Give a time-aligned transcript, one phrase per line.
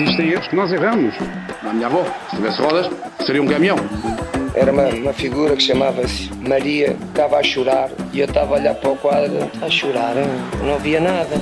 [0.00, 1.14] existem erros que nós erramos.
[1.62, 2.90] A minha avó, se tivesse rodas,
[3.24, 3.76] seria um caminhão.
[4.54, 8.74] Era uma, uma figura que chamava-se Maria, estava a chorar e eu estava a olhar
[8.74, 10.14] para o quadro, a chorar,
[10.64, 11.36] não via nada.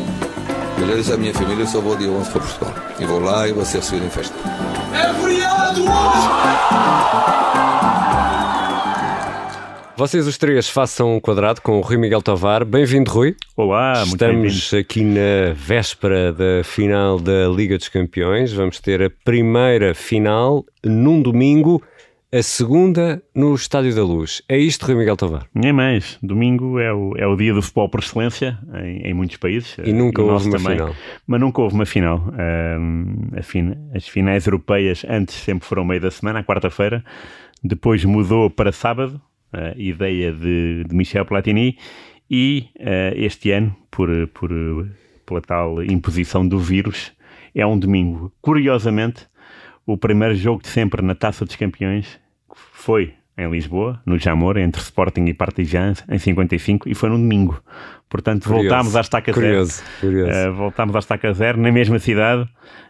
[0.79, 2.75] Eu já disse à minha família, eu só vou dia 11 para Portugal.
[3.01, 4.35] E vou lá e vou ser recebido em festa.
[4.93, 7.78] É feriado hoje!
[9.99, 12.65] Vocês os três façam um quadrado com o Rui Miguel Tovar.
[12.65, 13.35] Bem-vindo, Rui.
[13.57, 18.53] Olá, muito Estamos aqui na véspera da final da Liga dos Campeões.
[18.53, 21.83] Vamos ter a primeira final num domingo,
[22.33, 24.41] a segunda no Estádio da Luz.
[24.49, 25.49] É isto, Rui Miguel Tovar?
[25.53, 26.17] Nem mais.
[26.23, 29.75] Domingo é o, é o dia do futebol por excelência em, em muitos países.
[29.83, 30.77] E nunca houve uma também.
[30.77, 30.95] final.
[31.27, 32.23] Mas nunca houve uma final.
[32.79, 37.05] Um, a fin as finais europeias antes sempre foram meio da semana, à quarta-feira.
[37.65, 39.21] Depois mudou para sábado
[39.53, 41.77] a ideia de, de Michel Platini
[42.31, 44.51] e uh, este ano, por, por,
[45.25, 47.13] pela tal imposição do vírus,
[47.55, 48.33] é um domingo.
[48.41, 49.27] Curiosamente,
[49.87, 52.21] o primeiro jogo de sempre na Taça dos Campeões
[52.73, 57.63] foi em Lisboa, no Jamor, entre Sporting e Partizan, em 55, e foi num domingo.
[58.09, 58.69] Portanto, Curioso.
[58.69, 59.87] voltámos à estaca Curioso, zero.
[60.01, 60.49] curioso.
[60.51, 62.49] Uh, voltámos à estaca zero, na mesma cidade,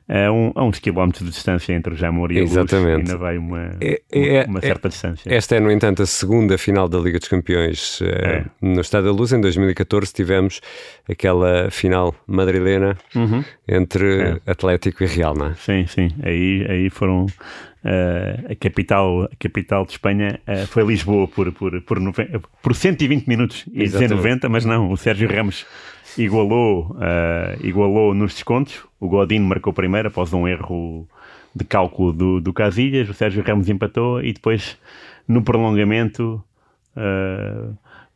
[0.09, 2.53] a, um, a uns quilómetros de distância entre o Jamor e a Luz.
[2.53, 2.99] Exatamente.
[3.11, 5.29] Ainda vai uma, É- é- uma, uma certa distância.
[5.35, 8.45] Esta é, no entanto, a segunda final da Liga dos Campeões É.
[8.63, 9.33] no Estádio da Luz.
[9.33, 10.61] Em 2014 tivemos
[11.11, 13.43] aquela final madrilena Uhum.
[13.67, 15.55] entre Atlético e Real, não é?
[15.55, 16.11] Sim, sim.
[16.23, 17.27] Aí, aí foram.
[17.85, 22.29] Eh, a, capital, a capital de Espanha eh, foi Lisboa por, por, por, noven-
[22.63, 23.65] por 120 minutos.
[23.73, 24.29] Ia dizer Exatamente.
[24.29, 24.91] 90, mas não.
[24.91, 25.65] O Sérgio Ramos
[26.17, 28.85] igualou, eh, igualou nos descontos.
[29.01, 31.07] O Godinho marcou primeiro após um erro
[31.55, 33.09] de cálculo do, do Casilhas.
[33.09, 34.77] O Sérgio Ramos empatou e depois,
[35.27, 36.43] no prolongamento,
[36.97, 37.69] eh,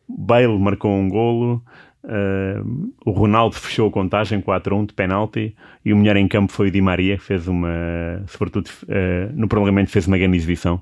[0.08, 1.62] Bale marcou um golo.
[2.04, 2.60] Eh,
[3.04, 6.70] o Ronaldo fechou a contagem 4-1 de penalti e o melhor em campo foi o
[6.70, 10.80] Di Maria, que fez uma, sobretudo eh, no prolongamento, fez uma grande exibição.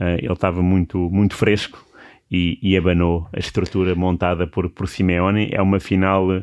[0.00, 1.84] Eh, ele estava muito, muito fresco
[2.30, 5.48] e, e abanou a estrutura montada por, por Simeone.
[5.52, 6.42] É uma final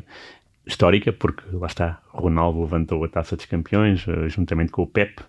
[0.65, 5.21] histórica, porque lá está, Ronaldo levantou a taça dos campeões, juntamente com o Pep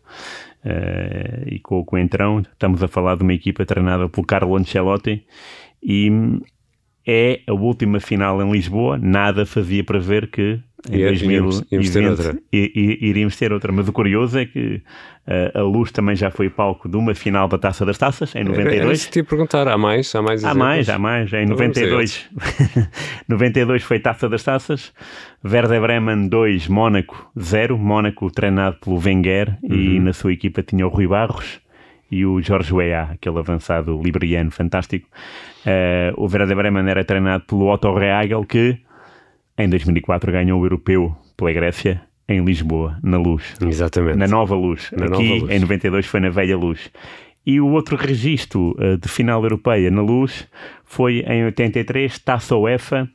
[1.46, 2.40] e com o Coentrão.
[2.40, 5.26] Estamos a falar de uma equipa treinada pelo Carlo Ancelotti
[5.82, 6.10] e
[7.06, 8.98] é a última final em Lisboa.
[9.00, 10.58] Nada fazia prever que
[10.90, 12.38] em E- íamos- 2020 íamos ter outra.
[12.52, 13.72] iríamos ter outra.
[13.72, 14.82] Mas o curioso é que
[15.26, 18.40] eh, a Luz também já foi palco de uma final da Taça das Taças, em
[18.40, 18.98] Era 92.
[18.98, 19.66] isso que te ia perguntar.
[19.66, 20.14] Há mais?
[20.14, 20.66] Há mais Há exemplos?
[20.68, 21.32] mais, há mais.
[21.32, 22.28] Em Então vamos a 92.
[23.28, 24.92] 92 foi Taça das Taças.
[25.44, 27.76] Werder Bremen 2, Mónaco 0.
[27.78, 29.74] Mónaco treinado pelo Wenger Uhum.
[29.74, 31.60] e na sua equipa tinha o Rui Barros
[32.10, 35.08] e o Jorge Weah, aquele avançado liberiano fantástico.
[35.64, 38.78] Eh, o Werder Bremen era treinado pelo Otto Rehagel que
[39.58, 43.54] em 2004 ganhou o Europeu pela Grécia em Lisboa, na Luz.
[43.60, 44.18] Exatamente.
[44.18, 44.90] Na Nova Luz.
[44.92, 45.50] Na Aqui, Nova Luz.
[45.52, 46.90] em 92, foi na Velha Luz.
[47.44, 50.48] E o outro registro eh, de final europeia na Luz
[50.84, 53.08] foi em 83, Taça UEFA,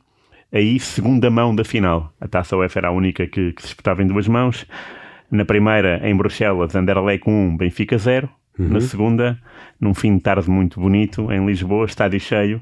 [0.50, 2.12] aí segunda mão da final.
[2.20, 4.66] A Taça UEFA era a única que, que se disputava em duas mãos.
[5.30, 8.28] Na primeira, em Bruxelas, Anderlecht 1, Benfica 0.
[8.58, 9.38] Na segunda,
[9.80, 12.60] num fim de tarde muito bonito, em Lisboa, estádio cheio,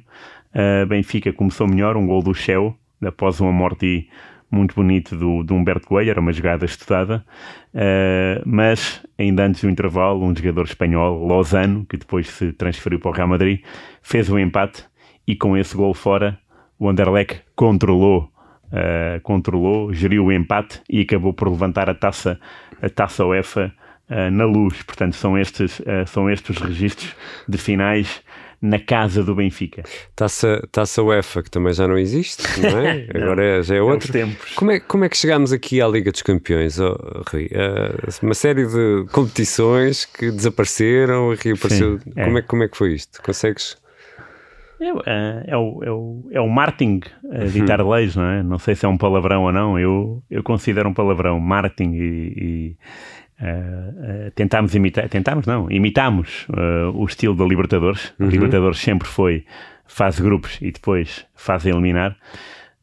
[0.54, 4.08] a Benfica começou melhor, um gol do Shell, após um amorti
[4.50, 7.24] muito bonito do, do Humberto Coelho, era uma jogada estudada,
[7.72, 13.10] Uh, mas ainda antes do intervalo, um jogador espanhol, Lozano, que depois se transferiu para
[13.10, 13.60] o Real Madrid,
[14.02, 14.84] fez o empate
[15.24, 16.36] e com esse gol fora,
[16.78, 18.28] o Anderlecht controlou,
[18.72, 22.40] uh, controlou, geriu o empate e acabou por levantar a taça,
[22.82, 23.72] a taça UEFA
[24.10, 24.82] uh, na luz.
[24.82, 27.15] Portanto, são estes, uh, são estes os registros
[27.48, 28.22] de finais
[28.62, 29.82] na casa do Benfica.
[30.15, 33.06] Taça, taça UEFA, que também já não existe, não é?
[33.15, 34.12] Não, Agora é- já é é outro.
[34.12, 34.53] tempos.
[34.54, 36.94] Como é, como é que chegámos aqui à Liga dos Campeões, oh,
[37.32, 37.48] Rui?
[37.54, 41.98] Ah, uma série de competições que desapareceram e reapareceu.
[42.00, 42.25] Sim, é.
[42.27, 43.22] Como, é, como é que foi isto?
[43.22, 43.78] Consegues?
[44.78, 47.00] É, o- é, o, é, o, é o marketing
[47.32, 48.42] a ditar leis, não é?
[48.42, 52.03] Não sei se é um palavrão ou não, eu, eu considero um palavrão marketing e,
[52.36, 52.77] e
[53.42, 58.13] eh, eh, tentámos imitar, tentámos não, imitámos eh, o estilo da Libertadores.
[58.21, 59.47] A Libertadores sempre foi
[59.87, 62.16] fase grupos e depois fase eliminar.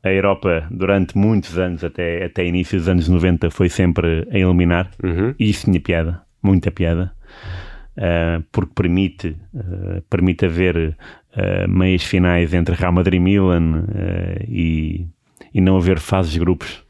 [0.03, 4.89] A Europa, durante muitos anos, até, até início dos anos 90, foi sempre a eliminar.
[5.03, 5.35] Uhum.
[5.37, 7.11] E isso tinha piada, muita piada,
[7.97, 10.95] uh, porque permite, uh, permite haver
[11.35, 15.07] uh, meias finais entre Real Madrid e Milan uh, e,
[15.53, 16.86] e não haver fases de grupos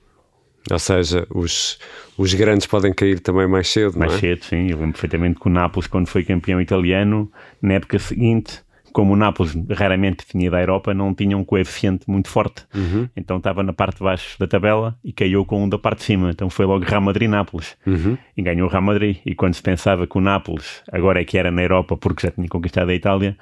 [0.69, 1.80] Ou seja, os,
[2.18, 4.22] os grandes podem cair também mais cedo, mais não é?
[4.22, 4.69] cedo, sim.
[4.69, 7.31] Eu lembro perfeitamente que o Nápoles, quando foi campeão italiano,
[7.62, 8.62] na época seguinte,
[8.98, 12.66] como o Nápoles raramente tinha da Europa, não tinha um coeficiente muito forte.
[12.74, 13.08] Uhum.
[13.16, 16.06] Então estava na parte de baixo da tabela e caiu com um da parte de
[16.06, 16.31] cima.
[16.31, 17.78] Então foi logo Real Madrid-Nápoles.
[17.86, 18.18] Uhum.
[18.36, 19.18] E ganhou o Real Madrid.
[19.24, 22.31] E quando se pensava que o Nápoles agora é que era na Europa porque já
[22.31, 23.38] tinha conquistado a Itália,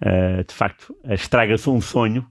[0.00, 2.24] uh, de facto estraga-se um sonho.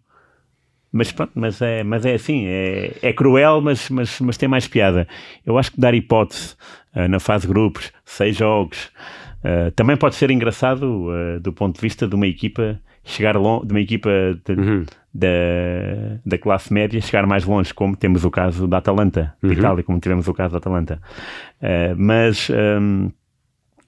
[0.91, 4.67] Mas pronto, mas é, mas é assim, é, é cruel, mas, mas, mas tem mais
[4.67, 5.07] piada.
[5.45, 6.55] Eu acho que dar hipótese
[6.95, 8.89] uh, na fase de grupos, seis jogos,
[9.41, 13.67] Uh, também pode ser engraçado uh, do ponto de vista de uma equipa chegar longe,
[13.67, 14.09] de uma equipa
[14.43, 14.85] de, Uhum.
[15.13, 15.29] da,
[16.25, 19.53] da classe média chegar mais longe, como temos o caso da Atalanta, de Uhum.
[19.53, 20.99] Itália, como tivemos o caso da Atalanta.
[21.97, 23.09] Mas um,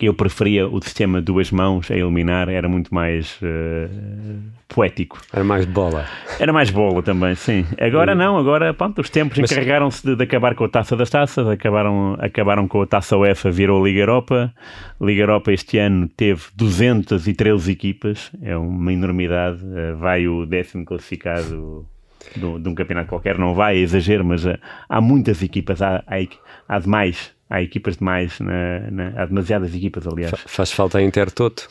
[0.08, 5.20] eu preferia o sistema duas mãos a eliminar, era muito mais uh, poético.
[5.34, 6.06] Era mais bola.
[6.40, 7.66] Era mais bola também, sim.
[7.80, 11.10] Agora não, agora pronto, os tempos Mas- encarregaram-se de, de acabar com a taça das
[11.10, 14.54] taças, acabaram, acabaram com a taça UEFA, virou Liga Europa.
[15.00, 19.60] Liga Europa este ano teve 213 equipas, é uma enormidade.
[19.76, 21.86] Eh, Vai o décimo classificado
[22.36, 24.58] do- de um campeonato qualquer, não vai, é exagero, mas eh,
[24.88, 26.18] há muitas equipas, há, há,
[26.76, 27.32] há demais.
[27.54, 30.32] Há equipas demais, na, na- há demasiadas equipas, aliás.
[30.32, 31.68] Fa- Faz falta a Intertoto.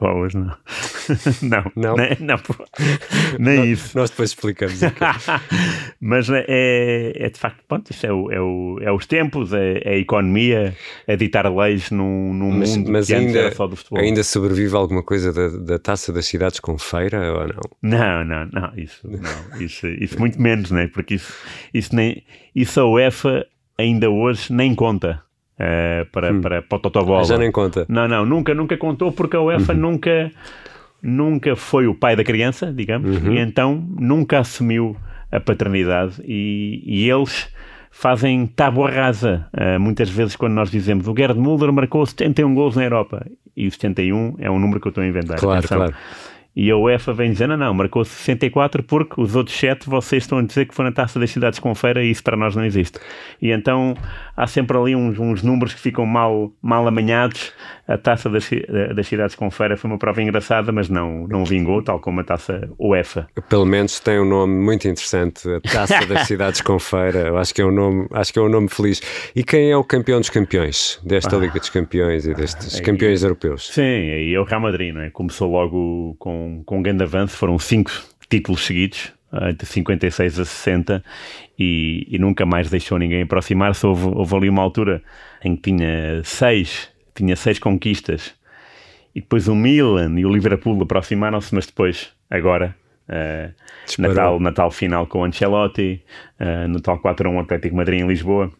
[0.00, 0.56] Boas, não.
[1.42, 1.94] não, Não?
[1.96, 2.36] nem, não,
[3.38, 3.96] nem isso.
[3.96, 4.98] Nós depois explicamos aqui.
[6.00, 9.80] Mas é, é de facto, pronto, isso é, o, é, o, é os tempos, é,
[9.84, 10.76] é a economia,
[11.06, 14.02] é ditar leis num, num Mas, mundo mas que ainda, era só do futebol.
[14.02, 17.60] ainda sobrevive alguma coisa da, da taça das cidades com feira ou não?
[17.98, 20.88] Não, não, não, isso, não, isso, isso muito menos, né?
[20.92, 21.32] Porque isso,
[21.72, 22.24] isso, nem,
[22.54, 23.46] isso a UEFA
[23.82, 25.22] ainda hoje nem conta
[25.58, 27.22] eh, para, para, para o Totobola.
[27.22, 27.24] Hum.
[27.24, 27.84] Já nem conta.
[27.88, 30.30] Não, não, nunca, nunca contou porque a UEFA nunca,
[31.02, 34.96] nunca foi o pai da criança, digamos, e então nunca assumiu
[35.30, 37.48] a paternidade e, e eles
[37.90, 39.46] fazem tábua rasa.
[39.52, 43.24] Uh, muitas vezes quando nós dizemos o Gerd Müller marcou 71 gols na Europa
[43.56, 45.38] e o 71 é um número que eu estou a inventar.
[45.38, 45.78] Claro, atenção.
[45.78, 45.94] claro.
[46.54, 50.38] E a UEFA vem dizer, não, não, marcou 64 porque os outros 7 vocês estão
[50.38, 52.64] a dizer que foi na taça das cidades com feira e isso para nós não
[52.64, 52.98] existe.
[53.40, 53.94] E então
[54.36, 57.52] há sempre ali uns, uns números que ficam mal, mal amanhados.
[57.88, 58.64] A taça das, ci-
[58.94, 62.24] das cidades com feira foi uma prova engraçada, mas não, não vingou, tal como a
[62.24, 63.26] taça UEFA.
[63.48, 67.28] Pelo menos tem um nome muito interessante, a Taça das Cidades com Feira.
[67.28, 69.00] Eu acho que é um nome, acho que é um nome feliz.
[69.34, 73.68] E quem é o campeão dos campeões desta Liga dos Campeões e destes campeões europeus?
[73.72, 75.10] Sim, e é o Real Madrid, não é?
[75.10, 77.90] Começou logo com, com um grande avanço, foram cinco
[78.28, 81.04] títulos seguidos, ah, de 56 a 60,
[81.58, 83.86] e, e nunca mais deixou ninguém aproximar-se.
[83.86, 85.02] Houve, houve ali uma altura
[85.42, 88.34] em que tinha seis, tinha seis conquistas,
[89.14, 92.74] e depois o Milan e o Liverpool aproximaram-se, mas depois, agora,
[93.08, 93.50] ah,
[93.98, 94.14] na, Disparou.
[94.14, 96.02] tal, na tal final com o Ancelotti,
[96.38, 98.52] ah, no tal 4-1 Atlético Madrid em Lisboa,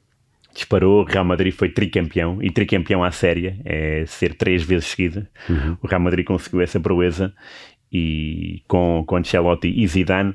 [0.55, 5.31] disparou, o Real Madrid foi tricampeão, e tricampeão à séria, é ser três vezes seguida.
[5.82, 7.32] O Real Madrid conseguiu essa proeza
[7.92, 10.34] e com, com Ancelotti e Zidane,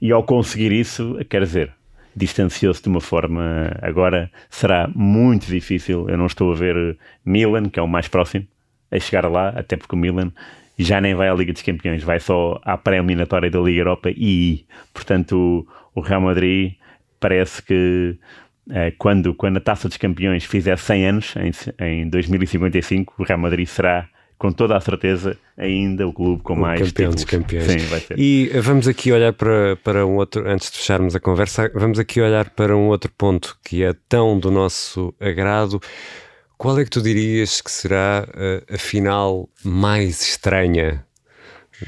[0.00, 1.72] e ao conseguir isso, quer dizer,
[2.14, 7.78] distanciou-se de uma forma, agora será muito difícil, eu não estou a ver Milan, que
[7.78, 8.46] é o mais próximo,
[8.90, 10.32] a chegar lá, até porque o Milan
[10.78, 14.64] já nem vai à Liga dos Campeões, vai só à pré-eliminatória da Liga Europa e,
[14.92, 16.74] portanto, o, o Real Madrid
[17.18, 18.16] parece que
[18.70, 23.38] eh, quando, quando a Taça dos Campeões fizer 100 anos, em, em 2055, o Real
[23.38, 24.08] Madrid será,
[24.38, 27.24] com toda a certeza, ainda o clube com O mais campeão títulos.
[27.24, 27.64] campeões.
[27.72, 28.18] Sim, vai ser.
[28.18, 31.98] E eh, vamos aqui olhar para, para um outro, antes de fecharmos a conversa, vamos
[31.98, 35.80] aqui olhar para um outro ponto que é tão do nosso agrado.
[36.56, 41.04] Qual é que tu dirias que será eh, a final mais estranha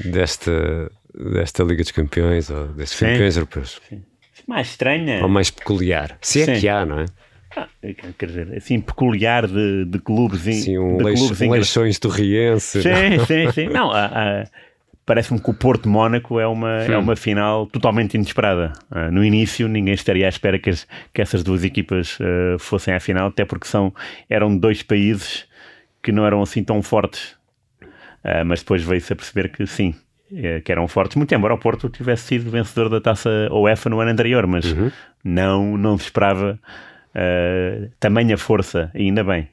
[0.05, 3.05] desta, desta Liga dos Campeões ou destes Sim.
[3.07, 3.81] campeões europeus?
[4.47, 5.21] Mais estranha.
[5.23, 6.17] Ou mais peculiar?
[6.21, 6.59] Se é Sim.
[6.61, 7.05] que há, não é?
[7.55, 7.67] Ah,
[8.17, 11.99] quer dizer, assim, peculiar de, de clubes, Sim, um de leixo, clubes um engra- leixões
[11.99, 12.81] do Riense.
[12.81, 13.67] Sim, sim, sim.
[13.67, 14.43] Não, há- há-
[15.05, 18.71] parece-me que o Porto Mónaco é uma, é uma final totalmente inesperada.
[18.89, 22.93] Ah, no início, ninguém estaria à espera que, as- que essas duas equipas ah, fossem
[22.93, 23.93] à final, até porque são,
[24.29, 25.45] eram dois países
[26.01, 27.35] que não eram assim tão fortes.
[28.23, 29.93] Ah, mas depois veio-se a perceber que sim,
[30.33, 33.99] eh, que eram fortes, muito embora o Porto tivesse sido vencedor da taça UEFA no
[33.99, 34.65] ano anterior, mas
[35.23, 36.57] não, não se esperava
[37.15, 39.49] ah, tamanha força, ainda bem.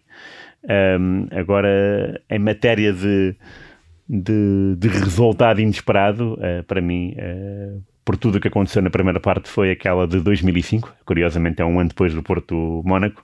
[0.69, 3.37] Ahm, agora, em matéria de,
[4.09, 9.21] de, de resultado inesperado, eh, para mim, eh, por tudo o que aconteceu na primeira
[9.21, 13.23] parte, foi aquela de 2005, curiosamente é um ano depois do Porto-Mónaco,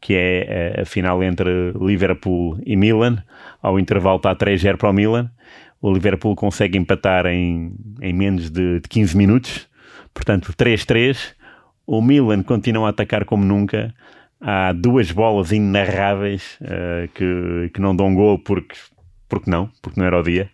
[0.00, 3.22] que é eh, a final entre Liverpool e Milan.
[3.62, 5.30] Ao intervalo está 3-0 para o Milan.
[5.80, 9.68] O Liverpool consegue empatar em, em menos de, de 15 minutos,
[10.12, 11.34] portanto 3-3.
[11.86, 13.94] O Milan continua a atacar como nunca.
[14.40, 18.76] Há duas bolas inarráveis eh, que, que não dão gol porque,
[19.28, 20.50] porque não, porque não era o dia.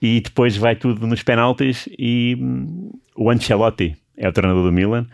[0.00, 5.06] e depois vai tudo nos penaltis e hum, o Ancelotti é o treinador do Milan,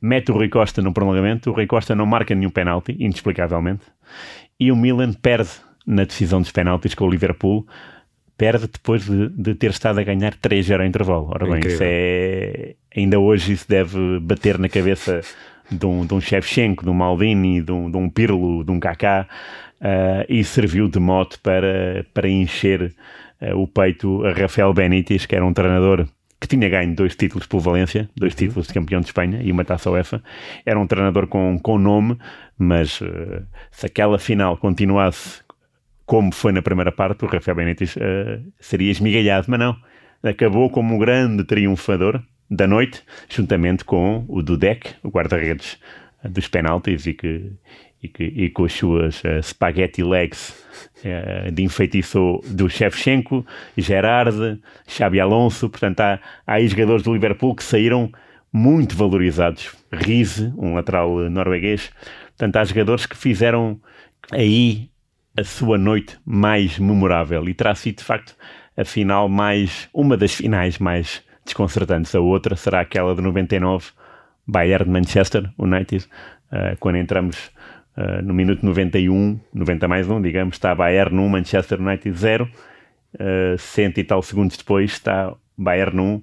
[0.00, 3.84] mete o Rui Costa no prolongamento, o Rui Costa não marca nenhum penalti, inexplicavelmente,
[4.58, 5.50] e o Milan perde
[5.86, 7.66] na decisão dos penaltis com o Liverpool,
[8.38, 11.28] perde depois de, de ter estado a ganhar 3-0 ao intervalo.
[11.28, 15.20] Ora bem, isso é, ainda hoje isso deve bater na cabeça
[15.70, 18.78] de um, de um Shevchenko, de um Maldini, de um, de um Pirlo, de um
[18.78, 19.26] Kaká,
[19.80, 22.94] uh, e serviu de mote para, para encher
[23.42, 26.06] uh, o peito a Rafael Benítez, que era um treinador
[26.40, 28.38] que tinha ganho dois títulos pelo Valência, dois uhum.
[28.38, 30.22] títulos de campeão de Espanha e uma taça UEFA.
[30.64, 32.16] Era um treinador com, com nome,
[32.56, 33.42] mas uh,
[33.72, 35.42] se aquela final continuasse
[36.08, 39.76] como foi na primeira parte, o Rafael Benítez uh, seria esmigalhado, mas não.
[40.22, 45.78] Acabou como um grande triunfador da noite, juntamente com o Dudek, o guarda-redes
[46.24, 47.52] dos penaltis e que,
[48.02, 50.64] e, que, e com as suas uh, spaghetti legs
[51.04, 53.44] uh, de enfeitiço do Shevchenko,
[53.76, 58.10] Gerard, Xabi Alonso, portanto há, há aí jogadores do Liverpool que saíram
[58.50, 59.76] muito valorizados.
[59.92, 61.90] Rize, um lateral norueguês,
[62.28, 63.78] portanto há jogadores que fizeram
[64.32, 64.88] aí
[65.38, 68.34] a sua noite mais memorável e terá sido de facto
[68.76, 72.12] a final mais, uma das finais mais desconcertantes.
[72.12, 73.86] A outra será aquela de 99,
[74.44, 76.04] Bayern Manchester United,
[76.50, 77.52] uh, quando entramos
[77.96, 83.58] uh, no minuto 91, 90 mais 1, digamos, está Bayern 1, Manchester United 0, uh,
[83.58, 86.22] cento e tal segundos depois está Bayern 1,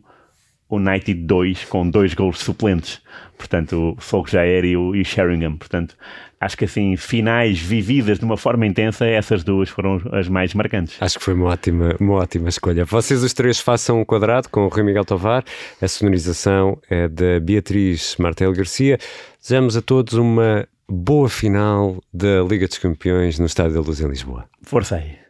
[0.69, 3.01] United 2 com dois gols suplentes.
[3.37, 5.57] Portanto, o Solskjaer e o, e Sheringham.
[5.57, 5.95] Portanto,
[6.39, 10.95] acho que assim, finais vividas de uma forma intensa, essas duas foram as mais marcantes.
[11.01, 12.85] Acho que foi uma ótima, uma ótima escolha.
[12.85, 15.43] Vocês os três façam um quadrado com o Rui Miguel Tovar.
[15.81, 18.97] A sonorização é da Beatriz Martel Garcia.
[19.39, 24.07] Desejamos a todos uma boa final da Liga dos Campeões no Estádio da Luz em
[24.07, 24.45] Lisboa.
[24.63, 25.25] Força aí.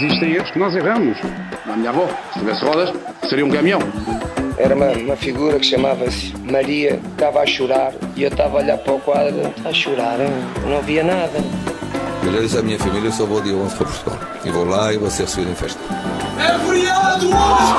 [0.00, 1.18] Existem erros que nós erramos.
[1.66, 2.92] A minha avó, se tivesse rodas,
[3.28, 3.80] seria um caminhão.
[4.56, 8.78] Era uma, uma figura que chamava-se Maria, estava a chorar e eu estava a olhar
[8.78, 10.18] para o quadro, a chorar,
[10.64, 11.42] não via nada.
[12.24, 14.18] Eu já disse à minha família, eu só vou dia 11 para Portugal.
[14.44, 15.80] E vou lá e vou ser recebido em festa.
[16.38, 17.78] É feriado hoje!